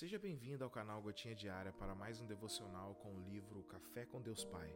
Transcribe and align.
Seja 0.00 0.18
bem-vindo 0.18 0.64
ao 0.64 0.70
canal 0.70 1.02
Gotinha 1.02 1.34
Diária 1.34 1.74
para 1.74 1.94
mais 1.94 2.22
um 2.22 2.26
devocional 2.26 2.94
com 3.02 3.10
o 3.10 3.20
livro 3.28 3.62
Café 3.64 4.06
com 4.06 4.18
Deus 4.18 4.46
Pai. 4.46 4.74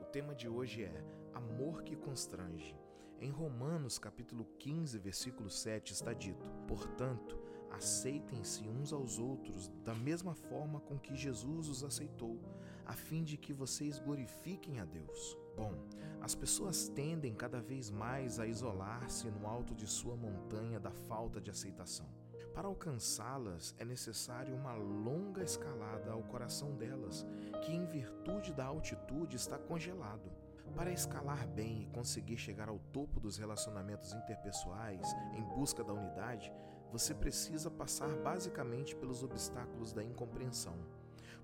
O 0.00 0.04
tema 0.06 0.34
de 0.34 0.48
hoje 0.48 0.82
é 0.82 1.04
Amor 1.32 1.84
que 1.84 1.94
constrange. 1.94 2.76
Em 3.20 3.30
Romanos, 3.30 4.00
capítulo 4.00 4.44
15, 4.58 4.98
versículo 4.98 5.48
7 5.48 5.92
está 5.92 6.12
dito: 6.12 6.50
"Portanto, 6.66 7.38
aceitem-se 7.70 8.68
uns 8.68 8.92
aos 8.92 9.16
outros 9.16 9.68
da 9.84 9.94
mesma 9.94 10.34
forma 10.34 10.80
com 10.80 10.98
que 10.98 11.14
Jesus 11.14 11.68
os 11.68 11.84
aceitou, 11.84 12.40
a 12.84 12.94
fim 12.94 13.22
de 13.22 13.36
que 13.36 13.52
vocês 13.52 14.00
glorifiquem 14.00 14.80
a 14.80 14.84
Deus." 14.84 15.38
Bom, 15.56 15.86
as 16.20 16.34
pessoas 16.34 16.88
tendem 16.88 17.32
cada 17.32 17.60
vez 17.60 17.90
mais 17.90 18.40
a 18.40 18.46
isolar-se 18.48 19.30
no 19.30 19.46
alto 19.46 19.72
de 19.72 19.86
sua 19.86 20.16
montanha 20.16 20.80
da 20.80 20.90
falta 20.90 21.40
de 21.40 21.48
aceitação. 21.48 22.23
Para 22.54 22.68
alcançá-las 22.68 23.74
é 23.78 23.84
necessário 23.84 24.54
uma 24.54 24.74
longa 24.74 25.42
escalada 25.42 26.12
ao 26.12 26.22
coração 26.22 26.76
delas, 26.76 27.26
que 27.62 27.72
em 27.72 27.84
virtude 27.86 28.52
da 28.52 28.64
altitude 28.64 29.36
está 29.36 29.58
congelado. 29.58 30.30
Para 30.74 30.92
escalar 30.92 31.46
bem 31.48 31.82
e 31.82 31.86
conseguir 31.86 32.36
chegar 32.36 32.68
ao 32.68 32.78
topo 32.92 33.20
dos 33.20 33.36
relacionamentos 33.36 34.12
interpessoais 34.12 35.06
em 35.34 35.42
busca 35.54 35.84
da 35.84 35.92
unidade, 35.92 36.52
você 36.90 37.12
precisa 37.12 37.70
passar 37.70 38.08
basicamente 38.22 38.94
pelos 38.94 39.22
obstáculos 39.22 39.92
da 39.92 40.02
incompreensão, 40.02 40.76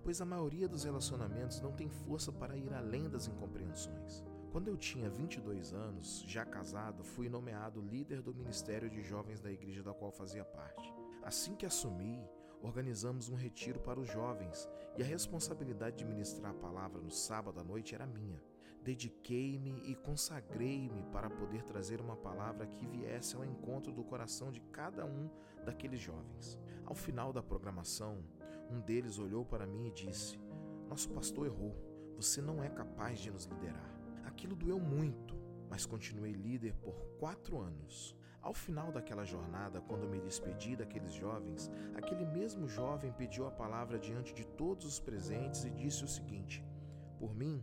pois 0.02 0.20
a 0.20 0.24
maioria 0.24 0.68
dos 0.68 0.84
relacionamentos 0.84 1.60
não 1.60 1.72
tem 1.72 1.88
força 1.88 2.30
para 2.30 2.56
ir 2.56 2.72
além 2.72 3.08
das 3.08 3.26
incompreensões. 3.26 4.24
Quando 4.50 4.66
eu 4.66 4.76
tinha 4.76 5.08
22 5.08 5.72
anos, 5.72 6.24
já 6.26 6.44
casado, 6.44 7.04
fui 7.04 7.28
nomeado 7.28 7.80
líder 7.80 8.20
do 8.20 8.34
ministério 8.34 8.90
de 8.90 9.00
jovens 9.00 9.40
da 9.40 9.52
igreja 9.52 9.80
da 9.80 9.94
qual 9.94 10.10
fazia 10.10 10.44
parte. 10.44 10.92
Assim 11.22 11.54
que 11.54 11.64
assumi, 11.64 12.20
organizamos 12.60 13.28
um 13.28 13.36
retiro 13.36 13.78
para 13.78 14.00
os 14.00 14.08
jovens 14.08 14.68
e 14.98 15.02
a 15.02 15.06
responsabilidade 15.06 15.98
de 15.98 16.04
ministrar 16.04 16.50
a 16.50 16.54
palavra 16.54 17.00
no 17.00 17.12
sábado 17.12 17.60
à 17.60 17.64
noite 17.64 17.94
era 17.94 18.04
minha. 18.04 18.42
Dediquei-me 18.82 19.88
e 19.88 19.94
consagrei-me 19.94 21.04
para 21.12 21.30
poder 21.30 21.62
trazer 21.62 22.00
uma 22.00 22.16
palavra 22.16 22.66
que 22.66 22.86
viesse 22.86 23.36
ao 23.36 23.44
encontro 23.44 23.92
do 23.92 24.02
coração 24.02 24.50
de 24.50 24.60
cada 24.72 25.06
um 25.06 25.30
daqueles 25.64 26.00
jovens. 26.00 26.58
Ao 26.84 26.94
final 26.94 27.32
da 27.32 27.42
programação, 27.42 28.24
um 28.68 28.80
deles 28.80 29.16
olhou 29.16 29.44
para 29.44 29.64
mim 29.64 29.86
e 29.86 29.92
disse: 29.92 30.40
Nosso 30.88 31.08
pastor 31.10 31.46
errou, 31.46 31.76
você 32.16 32.42
não 32.42 32.64
é 32.64 32.68
capaz 32.68 33.20
de 33.20 33.30
nos 33.30 33.44
liderar. 33.44 33.99
Aquilo 34.30 34.54
doeu 34.54 34.78
muito, 34.78 35.36
mas 35.68 35.84
continuei 35.84 36.32
líder 36.32 36.72
por 36.74 36.94
quatro 37.18 37.58
anos. 37.58 38.16
Ao 38.40 38.54
final 38.54 38.90
daquela 38.92 39.24
jornada, 39.24 39.80
quando 39.82 40.08
me 40.08 40.20
despedi 40.20 40.76
daqueles 40.76 41.12
jovens, 41.12 41.68
aquele 41.94 42.24
mesmo 42.24 42.68
jovem 42.68 43.12
pediu 43.12 43.46
a 43.46 43.50
palavra 43.50 43.98
diante 43.98 44.32
de 44.32 44.46
todos 44.46 44.86
os 44.86 45.00
presentes 45.00 45.64
e 45.64 45.70
disse 45.70 46.04
o 46.04 46.08
seguinte: 46.08 46.64
Por 47.18 47.34
mim, 47.34 47.62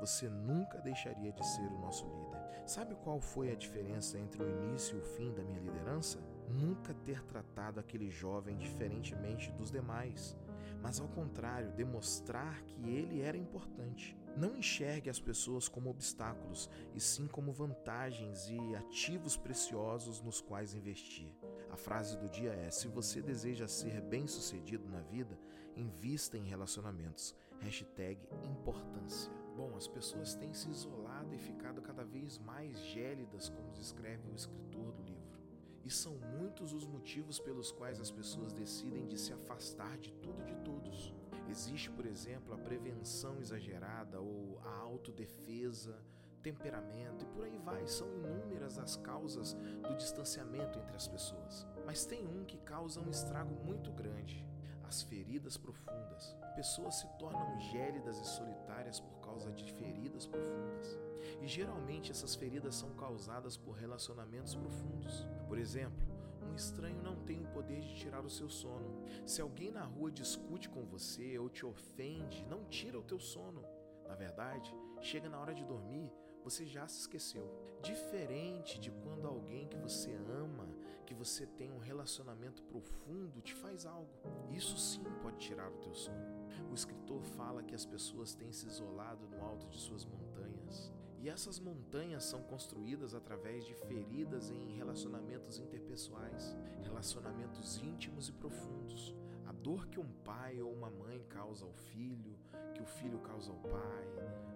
você 0.00 0.28
nunca 0.28 0.80
deixaria 0.80 1.32
de 1.32 1.46
ser 1.46 1.68
o 1.68 1.78
nosso 1.78 2.04
líder. 2.04 2.66
Sabe 2.66 2.96
qual 2.96 3.20
foi 3.20 3.52
a 3.52 3.56
diferença 3.56 4.18
entre 4.18 4.42
o 4.42 4.50
início 4.50 4.98
e 4.98 5.00
o 5.00 5.04
fim 5.04 5.32
da 5.32 5.44
minha 5.44 5.60
liderança? 5.60 6.18
Nunca 6.50 6.92
ter 6.92 7.22
tratado 7.22 7.78
aquele 7.78 8.10
jovem 8.10 8.58
diferentemente 8.58 9.52
dos 9.52 9.70
demais, 9.70 10.36
mas 10.82 11.00
ao 11.00 11.08
contrário, 11.08 11.72
demonstrar 11.72 12.60
que 12.64 12.90
ele 12.90 13.22
era 13.22 13.38
importante. 13.38 14.17
Não 14.36 14.56
enxergue 14.56 15.10
as 15.10 15.18
pessoas 15.18 15.68
como 15.68 15.90
obstáculos, 15.90 16.70
e 16.94 17.00
sim 17.00 17.26
como 17.26 17.52
vantagens 17.52 18.48
e 18.48 18.74
ativos 18.76 19.36
preciosos 19.36 20.20
nos 20.20 20.40
quais 20.40 20.74
investir. 20.74 21.34
A 21.70 21.76
frase 21.76 22.16
do 22.16 22.28
dia 22.28 22.52
é: 22.52 22.70
se 22.70 22.88
você 22.88 23.20
deseja 23.20 23.66
ser 23.66 24.00
bem-sucedido 24.02 24.88
na 24.88 25.00
vida, 25.00 25.38
invista 25.76 26.36
em 26.36 26.44
relacionamentos. 26.44 27.34
Hashtag 27.60 28.20
importância. 28.44 29.32
Bom, 29.56 29.74
as 29.76 29.88
pessoas 29.88 30.34
têm 30.36 30.54
se 30.54 30.70
isolado 30.70 31.34
e 31.34 31.38
ficado 31.38 31.82
cada 31.82 32.04
vez 32.04 32.38
mais 32.38 32.78
gélidas, 32.84 33.48
como 33.48 33.72
descreve 33.72 34.28
o 34.30 34.34
escritor 34.34 34.92
do 34.92 35.02
livro. 35.02 35.38
E 35.84 35.90
são 35.90 36.16
muitos 36.38 36.72
os 36.72 36.86
motivos 36.86 37.40
pelos 37.40 37.72
quais 37.72 38.00
as 38.00 38.10
pessoas 38.10 38.52
decidem 38.52 39.06
de 39.06 39.18
se 39.18 39.32
afastar 39.32 39.98
de 39.98 40.12
tudo 40.12 40.42
e 40.42 40.44
de 40.44 40.54
todos. 40.56 41.14
Existe, 41.48 41.90
por 41.90 42.06
exemplo, 42.06 42.54
a 42.54 42.58
prevenção 42.58 43.38
exagerada 43.40 44.20
ou 44.20 44.60
a 44.64 44.78
autodefesa, 44.80 45.98
temperamento 46.42 47.24
e 47.24 47.26
por 47.28 47.44
aí 47.44 47.58
vai. 47.58 47.86
São 47.86 48.06
inúmeras 48.12 48.78
as 48.78 48.96
causas 48.96 49.54
do 49.82 49.96
distanciamento 49.96 50.78
entre 50.78 50.96
as 50.96 51.08
pessoas. 51.08 51.66
Mas 51.86 52.04
tem 52.04 52.26
um 52.26 52.44
que 52.44 52.58
causa 52.58 53.00
um 53.00 53.10
estrago 53.10 53.54
muito 53.64 53.90
grande: 53.92 54.44
as 54.84 55.02
feridas 55.02 55.56
profundas. 55.56 56.36
Pessoas 56.54 56.96
se 56.96 57.06
tornam 57.18 57.58
gélidas 57.72 58.18
e 58.18 58.26
solitárias 58.26 59.00
por 59.00 59.18
causa 59.20 59.50
de 59.52 59.72
feridas 59.72 60.26
profundas. 60.26 60.98
E 61.40 61.46
geralmente 61.46 62.10
essas 62.10 62.34
feridas 62.34 62.74
são 62.74 62.90
causadas 62.94 63.56
por 63.56 63.72
relacionamentos 63.72 64.54
profundos. 64.54 65.26
Por 65.46 65.58
exemplo, 65.58 66.17
um 66.48 66.54
estranho 66.54 67.02
não 67.02 67.16
tem 67.24 67.42
o 67.42 67.48
poder 67.48 67.80
de 67.80 67.94
tirar 67.94 68.24
o 68.24 68.30
seu 68.30 68.48
sono. 68.48 69.04
Se 69.26 69.40
alguém 69.40 69.70
na 69.70 69.84
rua 69.84 70.10
discute 70.10 70.68
com 70.68 70.84
você 70.84 71.38
ou 71.38 71.48
te 71.48 71.64
ofende, 71.64 72.44
não 72.46 72.64
tira 72.64 72.98
o 72.98 73.02
teu 73.02 73.20
sono 73.20 73.62
na 74.08 74.14
verdade, 74.14 74.74
chega 75.02 75.28
na 75.28 75.38
hora 75.38 75.54
de 75.54 75.62
dormir, 75.64 76.10
você 76.42 76.64
já 76.64 76.88
se 76.88 77.00
esqueceu. 77.00 77.46
Diferente 77.82 78.80
de 78.80 78.90
quando 78.90 79.28
alguém 79.28 79.68
que 79.68 79.76
você 79.76 80.14
ama, 80.14 80.66
que 81.04 81.14
você 81.14 81.46
tem 81.46 81.70
um 81.70 81.78
relacionamento 81.78 82.62
profundo, 82.62 83.42
te 83.42 83.54
faz 83.54 83.84
algo. 83.84 84.10
Isso 84.48 84.78
sim 84.78 85.04
pode 85.20 85.36
tirar 85.36 85.70
o 85.70 85.76
teu 85.76 85.94
sono. 85.94 86.48
O 86.70 86.74
escritor 86.74 87.22
fala 87.22 87.62
que 87.62 87.74
as 87.74 87.84
pessoas 87.84 88.34
têm 88.34 88.50
se 88.50 88.66
isolado 88.66 89.28
no 89.28 89.44
alto 89.44 89.68
de 89.68 89.78
suas 89.78 90.06
montanhas. 90.06 90.90
E 91.20 91.28
essas 91.28 91.58
montanhas 91.58 92.24
são 92.24 92.42
construídas 92.42 93.12
através 93.12 93.66
de 93.66 93.74
feridas 93.74 94.50
em 94.50 94.76
relacionamentos 94.76 95.58
interpessoais, 95.58 96.56
relacionamentos 96.84 97.78
íntimos 97.78 98.28
e 98.28 98.32
profundos. 98.32 99.16
A 99.44 99.52
dor 99.52 99.88
que 99.88 99.98
um 99.98 100.08
pai 100.24 100.60
ou 100.60 100.72
uma 100.72 100.90
mãe 100.90 101.24
causa 101.28 101.64
ao 101.64 101.72
filho, 101.72 102.38
que 102.72 102.82
o 102.82 102.86
filho 102.86 103.18
causa 103.18 103.50
ao 103.50 103.58
pai, 103.58 104.08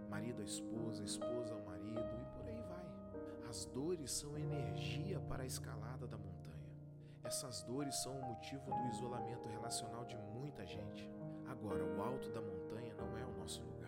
marido 0.09 0.41
à 0.41 0.45
esposa, 0.45 1.03
esposa 1.03 1.53
ao 1.53 1.63
marido 1.65 2.21
e 2.21 2.25
por 2.37 2.47
aí 2.47 2.63
vai. 2.63 3.49
As 3.49 3.65
dores 3.65 4.13
são 4.13 4.39
energia 4.39 5.19
para 5.21 5.43
a 5.43 5.47
escalada 5.47 6.07
da 6.07 6.17
montanha. 6.17 6.33
Essas 7.25 7.63
dores 7.65 7.97
são 8.03 8.17
o 8.17 8.25
motivo 8.25 8.71
do 8.71 8.89
isolamento 8.89 9.49
relacional 9.49 10.05
de 10.05 10.17
muita 10.17 10.65
gente. 10.65 11.11
Agora, 11.49 11.85
o 11.85 12.03
alto 12.03 12.31
da 12.31 12.41
montanha 12.41 12.95
não 12.95 13.19
é 13.19 13.25
o 13.25 13.39
nosso 13.39 13.63
lugar. 13.63 13.82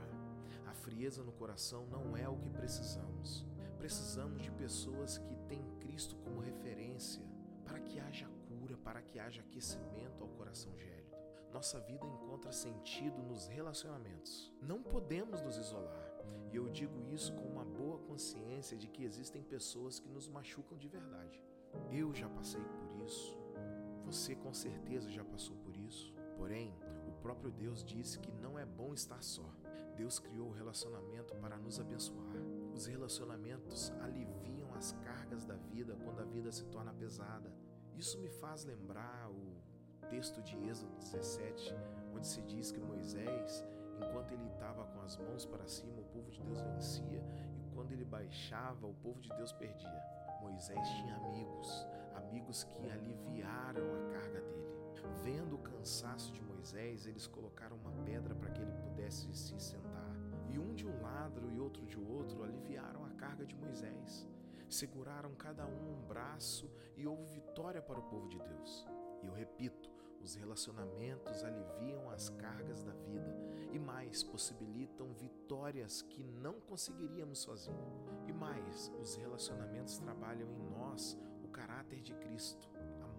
Frieza 0.85 1.25
no 1.25 1.33
coração 1.33 1.87
não 1.87 2.15
é 2.15 2.29
o 2.29 2.37
que 2.37 2.51
precisamos. 2.51 3.47
Precisamos 3.79 4.43
de 4.43 4.51
pessoas 4.51 5.17
que 5.17 5.35
têm 5.49 5.65
Cristo 5.81 6.15
como 6.17 6.41
referência 6.41 7.25
para 7.65 7.81
que 7.81 7.99
haja 7.99 8.29
cura, 8.47 8.77
para 8.77 9.01
que 9.01 9.19
haja 9.19 9.41
aquecimento 9.41 10.23
ao 10.23 10.29
coração 10.29 10.77
gélido. 10.77 11.17
Nossa 11.51 11.81
vida 11.81 12.07
encontra 12.07 12.53
sentido 12.53 13.23
nos 13.23 13.47
relacionamentos. 13.47 14.53
Não 14.61 14.83
podemos 14.83 15.41
nos 15.41 15.57
isolar. 15.57 16.07
E 16.53 16.57
eu 16.57 16.69
digo 16.69 17.03
isso 17.03 17.33
com 17.33 17.49
uma 17.49 17.65
boa 17.65 17.99
consciência 18.01 18.77
de 18.77 18.87
que 18.87 19.05
existem 19.05 19.43
pessoas 19.43 19.99
que 19.99 20.11
nos 20.11 20.29
machucam 20.29 20.77
de 20.77 20.87
verdade. 20.87 21.43
Eu 21.91 22.13
já 22.13 22.29
passei 22.29 22.63
por 22.63 23.03
isso. 23.03 23.39
Você 24.05 24.37
com 24.37 24.53
certeza 24.53 25.11
já 25.11 25.25
passou 25.25 25.57
por 25.57 25.75
isso. 25.79 26.13
Porém, 26.37 26.77
próprio 27.25 27.51
Deus 27.51 27.83
disse 27.83 28.19
que 28.19 28.31
não 28.31 28.59
é 28.59 28.67
bom 28.67 28.93
estar 28.93 29.23
só. 29.23 29.51
Deus 29.97 30.19
criou 30.19 30.49
o 30.49 30.53
relacionamento 30.53 31.35
para 31.37 31.57
nos 31.57 31.81
abençoar. 31.81 32.37
Os 32.75 32.85
relacionamentos 32.85 33.91
aliviam 34.03 34.75
as 34.75 34.93
cargas 35.03 35.43
da 35.47 35.55
vida 35.55 35.97
quando 36.05 36.21
a 36.21 36.25
vida 36.25 36.53
se 36.53 36.67
torna 36.67 36.93
pesada. 36.93 37.51
Isso 37.97 38.19
me 38.19 38.29
faz 38.29 38.67
lembrar 38.67 39.31
o 39.31 39.57
texto 40.11 40.43
de 40.43 40.55
Êxodo 40.69 40.95
17, 40.99 41.75
onde 42.15 42.27
se 42.27 42.43
diz 42.43 42.71
que 42.71 42.79
Moisés, 42.79 43.65
enquanto 43.97 44.33
ele 44.33 44.47
estava 44.49 44.85
com 44.85 45.01
as 45.01 45.17
mãos 45.17 45.47
para 45.47 45.67
cima, 45.67 46.03
o 46.03 46.05
povo 46.05 46.31
de 46.31 46.43
Deus 46.43 46.61
vencia, 46.61 47.25
e 47.59 47.75
quando 47.75 47.91
ele 47.93 48.05
baixava, 48.05 48.87
o 48.87 48.93
povo 48.93 49.19
de 49.23 49.31
Deus 49.31 49.51
perdia. 49.51 50.05
Moisés 50.43 50.87
tinha 50.91 51.17
amigos, 51.17 51.87
amigos 52.17 52.65
que 52.65 52.91
aliviaram 52.91 53.83
a 53.95 54.04
Moisés, 56.95 57.07
eles 57.07 57.27
colocaram 57.27 57.77
uma 57.77 57.91
pedra 58.05 58.35
para 58.37 58.51
que 58.51 58.63
ele 58.63 58.73
pudesse 58.73 59.35
se 59.35 59.59
sentar. 59.59 60.15
E 60.49 60.59
um 60.59 60.75
de 60.75 60.87
um 60.87 61.03
lado 61.03 61.51
e 61.51 61.59
outro 61.59 61.85
de 61.87 61.99
outro 61.99 62.45
aliviaram 62.45 63.05
a 63.05 63.11
carga 63.11 63.45
de 63.45 63.55
Moisés. 63.57 64.29
Seguraram 64.69 65.35
cada 65.35 65.67
um 65.67 65.93
um 65.93 66.07
braço 66.07 66.71
e 66.97 67.07
houve 67.07 67.25
vitória 67.27 67.83
para 67.83 67.99
o 67.99 68.03
povo 68.03 68.29
de 68.29 68.39
Deus. 68.39 68.87
E 69.23 69.27
eu 69.27 69.33
repito, 69.33 69.91
os 70.23 70.37
relacionamentos 70.37 71.43
aliviam 71.43 72.09
as 72.11 72.29
cargas 72.29 72.85
da 72.85 72.93
vida 72.93 73.37
e 73.73 73.79
mais 73.79 74.23
possibilitam 74.23 75.13
vitórias 75.13 76.01
que 76.03 76.23
não 76.23 76.61
conseguiríamos 76.61 77.41
sozinho. 77.41 78.05
E 78.29 78.33
mais, 78.33 78.93
os 79.01 79.17
relacionamentos 79.17 79.99
trabalham 79.99 80.51
em 80.53 80.63
nós 80.71 81.19
o 81.43 81.49
caráter 81.49 82.01
de 82.01 82.15
Cristo, 82.15 82.71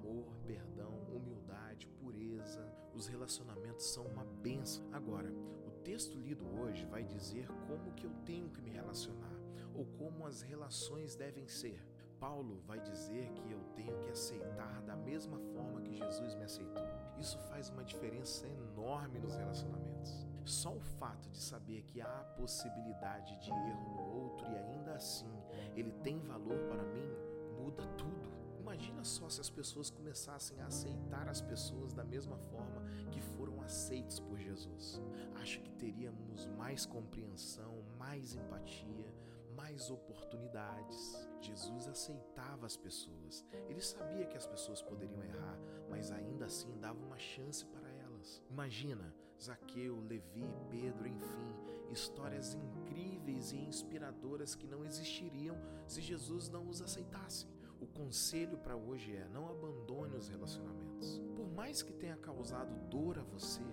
amor, 0.05 0.25
perdão, 0.45 0.91
humildade 1.11 1.87
pureza. 1.99 2.63
Os 2.93 3.07
relacionamentos 3.07 3.85
são 3.87 4.05
uma 4.05 4.23
benção. 4.23 4.85
Agora, 4.91 5.31
o 5.65 5.71
texto 5.83 6.17
lido 6.19 6.45
hoje 6.59 6.85
vai 6.85 7.03
dizer 7.03 7.47
como 7.67 7.93
que 7.93 8.05
eu 8.05 8.11
tenho 8.23 8.49
que 8.49 8.61
me 8.61 8.69
relacionar 8.69 9.33
ou 9.73 9.85
como 9.85 10.25
as 10.25 10.41
relações 10.41 11.15
devem 11.15 11.47
ser. 11.47 11.83
Paulo 12.19 12.61
vai 12.65 12.79
dizer 12.79 13.29
que 13.33 13.51
eu 13.51 13.59
tenho 13.75 13.99
que 13.99 14.09
aceitar 14.09 14.81
da 14.83 14.95
mesma 14.95 15.37
forma 15.53 15.81
que 15.81 15.93
Jesus 15.93 16.33
me 16.35 16.43
aceitou. 16.43 16.83
Isso 17.17 17.37
faz 17.49 17.69
uma 17.69 17.83
diferença 17.83 18.47
enorme 18.47 19.19
nos 19.19 19.35
relacionamentos. 19.35 20.25
Só 20.45 20.73
o 20.73 20.79
fato 20.79 21.29
de 21.29 21.39
saber 21.39 21.83
que 21.83 21.99
há 21.99 22.19
a 22.19 22.23
possibilidade 22.23 23.37
de 23.41 23.49
erro 23.49 23.95
no 23.95 24.23
outro 24.23 24.47
e 24.47 24.55
ainda 24.55 24.93
assim 24.93 25.29
ele 25.75 25.91
tem 26.03 26.19
valor 26.19 26.57
para 26.69 26.83
mim 26.83 27.35
muda 27.59 27.83
tudo. 27.97 28.34
Imagina 28.65 29.03
só 29.03 29.29
se 29.29 29.39
as 29.39 29.47
pessoas 29.47 29.91
começassem 29.91 30.59
a 30.59 30.65
aceitar 30.65 31.29
as 31.29 31.39
pessoas 31.39 31.93
da 31.93 32.03
mesma 32.03 32.35
forma 32.35 32.81
que 33.11 33.21
foram 33.21 33.61
aceitos 33.61 34.19
por 34.19 34.39
Jesus. 34.39 34.99
Acho 35.35 35.61
que 35.61 35.71
teríamos 35.73 36.47
mais 36.57 36.83
compreensão, 36.83 37.85
mais 37.95 38.33
empatia, 38.33 39.13
mais 39.55 39.91
oportunidades. 39.91 41.29
Jesus 41.39 41.87
aceitava 41.87 42.65
as 42.65 42.75
pessoas. 42.75 43.45
Ele 43.69 43.81
sabia 43.81 44.25
que 44.25 44.35
as 44.35 44.47
pessoas 44.47 44.81
poderiam 44.81 45.23
errar, 45.23 45.59
mas 45.87 46.09
ainda 46.11 46.45
assim 46.45 46.75
dava 46.79 46.99
uma 47.05 47.19
chance 47.19 47.63
para 47.67 47.87
elas. 47.87 48.41
Imagina 48.49 49.13
Zaqueu, 49.39 49.99
Levi, 49.99 50.49
Pedro, 50.71 51.07
enfim, 51.07 51.53
histórias 51.91 52.55
incríveis 52.55 53.51
e 53.51 53.57
inspiradoras 53.57 54.55
que 54.55 54.65
não 54.65 54.83
existiriam 54.83 55.55
se 55.85 56.01
Jesus 56.01 56.49
não 56.49 56.67
os 56.67 56.81
aceitasse. 56.81 57.47
O 57.79 57.87
conselho 57.87 58.57
para 58.57 58.75
hoje 58.75 59.15
é: 59.15 59.27
não 59.29 59.49
abandone 59.49 60.15
os 60.15 60.27
relacionamentos. 60.27 61.21
Por 61.35 61.47
mais 61.53 61.81
que 61.81 61.93
tenha 61.93 62.17
causado 62.17 62.75
dor 62.89 63.19
a 63.19 63.23
você, 63.23 63.63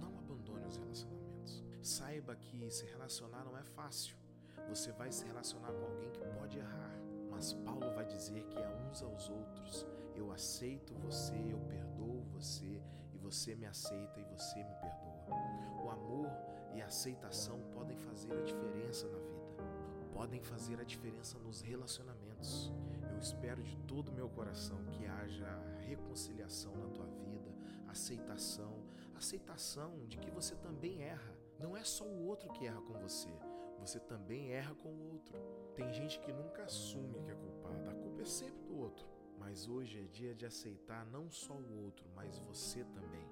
não 0.00 0.18
abandone 0.18 0.66
os 0.66 0.76
relacionamentos. 0.76 1.64
Saiba 1.82 2.36
que 2.36 2.70
se 2.70 2.84
relacionar 2.86 3.44
não 3.44 3.56
é 3.56 3.64
fácil. 3.64 4.16
Você 4.68 4.92
vai 4.92 5.10
se 5.10 5.24
relacionar 5.24 5.72
com 5.72 5.84
alguém 5.84 6.10
que 6.10 6.20
pode 6.38 6.58
errar, 6.58 6.96
mas 7.30 7.52
Paulo 7.52 7.92
vai 7.94 8.04
dizer 8.04 8.44
que 8.44 8.58
a 8.58 8.88
uns 8.88 9.02
aos 9.02 9.28
outros 9.28 9.86
eu 10.14 10.30
aceito 10.30 10.94
você, 10.94 11.34
eu 11.50 11.58
perdoo 11.60 12.22
você 12.32 12.80
e 13.12 13.18
você 13.18 13.54
me 13.54 13.66
aceita 13.66 14.20
e 14.20 14.24
você 14.24 14.62
me 14.62 14.74
perdoa. 14.76 15.82
O 15.84 15.90
amor 15.90 16.30
e 16.74 16.80
a 16.80 16.86
aceitação 16.86 17.60
podem 17.72 17.98
fazer 17.98 18.32
a 18.32 18.42
diferença 18.42 19.08
na 19.08 19.18
vida, 19.18 19.64
podem 20.12 20.40
fazer 20.40 20.80
a 20.80 20.84
diferença 20.84 21.38
nos 21.38 21.60
relacionamentos. 21.60 22.72
Espero 23.22 23.62
de 23.62 23.76
todo 23.86 24.08
o 24.08 24.12
meu 24.12 24.28
coração 24.28 24.84
que 24.86 25.06
haja 25.06 25.46
reconciliação 25.86 26.76
na 26.76 26.88
tua 26.88 27.06
vida, 27.06 27.54
aceitação, 27.86 28.82
aceitação 29.14 30.04
de 30.08 30.18
que 30.18 30.28
você 30.28 30.56
também 30.56 31.04
erra. 31.04 31.32
Não 31.56 31.76
é 31.76 31.84
só 31.84 32.04
o 32.04 32.26
outro 32.26 32.50
que 32.52 32.66
erra 32.66 32.82
com 32.82 32.94
você, 32.94 33.32
você 33.78 34.00
também 34.00 34.50
erra 34.50 34.74
com 34.74 34.88
o 34.88 35.12
outro. 35.12 35.38
Tem 35.76 35.92
gente 35.92 36.18
que 36.18 36.32
nunca 36.32 36.64
assume 36.64 37.20
que 37.20 37.30
é 37.30 37.34
culpada, 37.36 37.92
a 37.92 37.94
culpa 37.94 38.22
é 38.22 38.24
sempre 38.24 38.64
do 38.64 38.76
outro. 38.76 39.06
Mas 39.38 39.68
hoje 39.68 40.00
é 40.00 40.06
dia 40.08 40.34
de 40.34 40.44
aceitar 40.44 41.06
não 41.06 41.30
só 41.30 41.54
o 41.54 41.84
outro, 41.84 42.04
mas 42.16 42.40
você 42.40 42.82
também. 42.86 43.30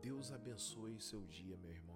Deus 0.00 0.32
abençoe 0.32 0.98
seu 0.98 1.20
dia, 1.26 1.58
meu 1.58 1.72
irmão 1.72 1.95